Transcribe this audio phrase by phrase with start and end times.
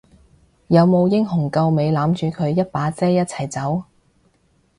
[0.65, 3.83] 有冇英雄救美攬住佢一把遮一齊走？